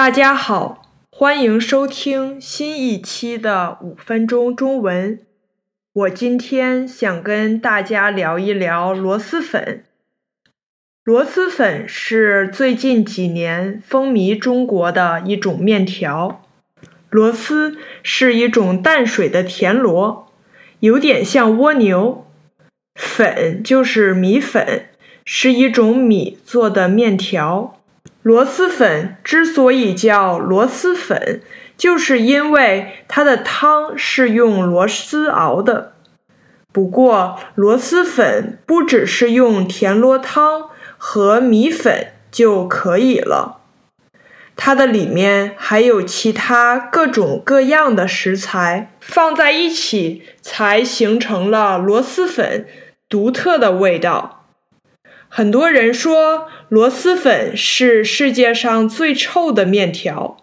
[0.00, 0.80] 大家好，
[1.10, 5.20] 欢迎收听新一期的五分钟中文。
[5.92, 9.84] 我今天想跟大家聊一聊螺蛳粉。
[11.04, 16.46] 螺蛳粉是最近几年风靡中国的一种面条。
[17.10, 20.32] 螺蛳是一种淡水的田螺，
[20.78, 22.24] 有点像蜗牛。
[22.94, 24.86] 粉就是米粉，
[25.26, 27.76] 是一种米做的面条。
[28.22, 31.40] 螺蛳粉之所以叫螺蛳粉，
[31.76, 35.94] 就是因为它的汤是用螺蛳熬的。
[36.72, 43.62] 不过，螺蛳粉不只是用田螺汤和米粉就可以了，
[44.54, 52.66] 它的里面还有其他各种各样的食材放在一起，才形成了螺蛳粉
[53.08, 54.39] 独特的味道。
[55.32, 60.36] 很多人说螺蛳粉是世界上最臭的面条。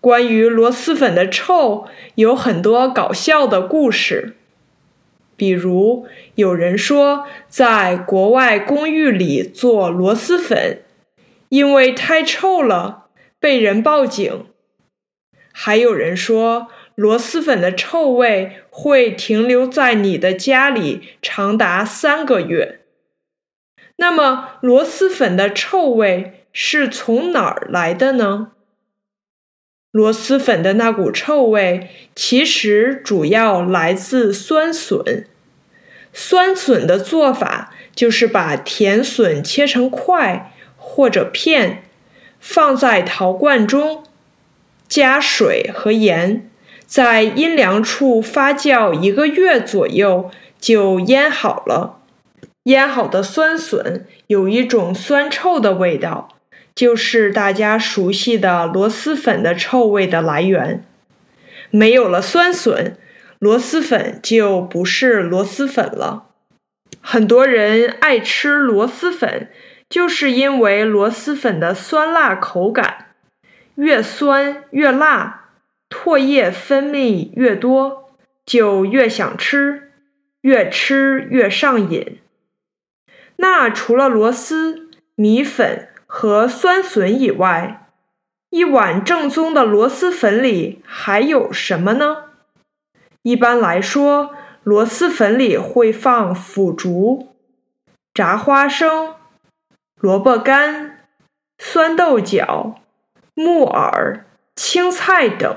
[0.00, 4.36] 关于螺蛳粉的臭，有很多搞笑的故事。
[5.36, 6.06] 比如，
[6.36, 10.82] 有人说在国外公寓里做螺蛳粉，
[11.48, 13.06] 因为太臭了，
[13.40, 14.46] 被人报警。
[15.50, 22.82] 还有人说，螺蛳粉的臭味会停留在你的家里长达三个月。
[23.96, 28.52] 那么，螺蛳粉的臭味是从哪儿来的呢？
[29.92, 35.26] 螺蛳粉的那股臭味其实主要来自酸笋。
[36.12, 41.84] 酸笋的做法就是把甜笋切成块或者片，
[42.40, 44.04] 放在陶罐中，
[44.88, 46.50] 加水和盐，
[46.86, 52.00] 在阴凉处发酵一个月左右，就腌好了。
[52.64, 56.28] 腌好的酸笋有一种酸臭的味道，
[56.74, 60.82] 就是大家熟悉的螺蛳粉的臭味的来源。
[61.70, 62.96] 没有了酸笋，
[63.38, 66.30] 螺蛳粉就不是螺蛳粉了。
[67.02, 69.50] 很多人爱吃螺蛳粉，
[69.90, 73.08] 就是因为螺蛳粉的酸辣口感，
[73.74, 75.50] 越酸越辣，
[75.90, 78.10] 唾液分泌越多，
[78.46, 79.90] 就越想吃，
[80.40, 82.20] 越吃越上瘾。
[83.44, 87.90] 那除了螺蛳、米粉和酸笋以外，
[88.48, 92.30] 一碗正宗的螺蛳粉里还有什么呢？
[93.20, 97.34] 一般来说，螺蛳粉里会放腐竹、
[98.14, 99.14] 炸花生、
[100.00, 101.00] 萝卜干、
[101.58, 102.76] 酸豆角、
[103.34, 104.24] 木耳、
[104.56, 105.54] 青菜等。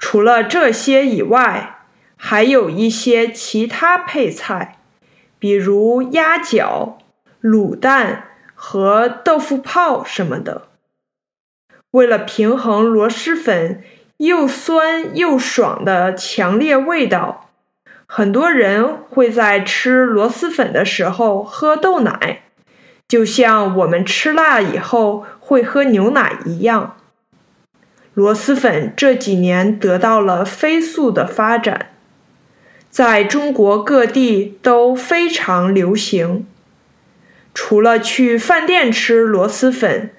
[0.00, 1.78] 除了这些以外，
[2.16, 4.77] 还有一些其他配菜。
[5.38, 6.98] 比如鸭脚、
[7.42, 10.62] 卤蛋和豆腐泡什么的。
[11.92, 13.82] 为了平衡螺蛳粉
[14.18, 17.50] 又酸又爽的强烈味道，
[18.06, 22.42] 很多人会在吃螺蛳粉的时候喝豆奶，
[23.06, 26.96] 就像我们吃辣以后会喝牛奶一样。
[28.12, 31.92] 螺蛳粉这几年得到了飞速的发展。
[32.90, 36.46] 在中国各地都非常流行。
[37.54, 40.10] 除了去饭店吃螺蛳粉，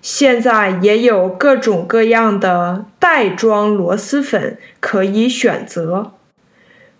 [0.00, 6.12] 现在也有各种各样的袋装螺蛳粉可以选择。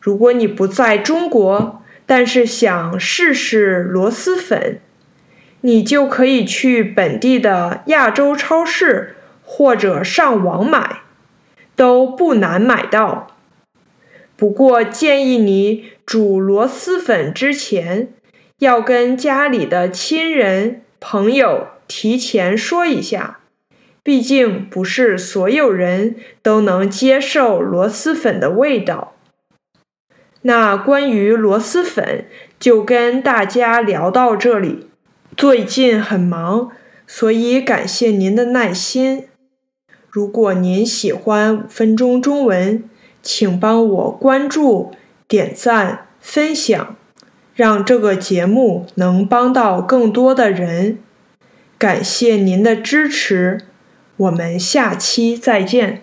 [0.00, 4.80] 如果你不在中国，但是想试试螺蛳粉，
[5.62, 11.02] 你就可以去本地的亚洲超市或者上网买，
[11.76, 13.33] 都不难买到。
[14.36, 18.12] 不过建议你煮螺蛳粉之前，
[18.58, 23.38] 要跟家里的亲人朋友提前说一下，
[24.02, 29.14] 毕竟不是所有人都能接受螺蛳粉的味道。
[30.42, 32.26] 那关于螺蛳粉
[32.58, 34.88] 就跟大家聊到这里。
[35.36, 36.72] 最近很忙，
[37.06, 39.28] 所以感谢您的耐心。
[40.10, 42.82] 如果您喜欢五分钟中文。
[43.24, 44.92] 请帮我关注、
[45.26, 46.94] 点赞、分享，
[47.54, 50.98] 让这个节目能帮到更多的人。
[51.78, 53.62] 感谢您的支持，
[54.16, 56.02] 我们下期再见。